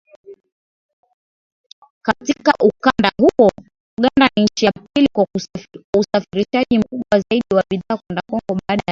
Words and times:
Katika 2.05 2.53
ukanda 2.63 3.11
huo 3.17 3.51
Uganda 3.99 4.29
ni 4.37 4.43
nchi 4.43 4.65
ya 4.65 4.71
pili 4.93 5.07
kwa 5.15 5.27
usafirishaji 5.97 6.79
mkubwa 6.79 7.19
zaidi 7.29 7.55
wa 7.55 7.63
bidhaa 7.69 7.97
kwenda 7.97 8.21
Kongo 8.29 8.41
baada 8.49 8.59
ya 8.69 8.75
Rwanda 8.75 8.83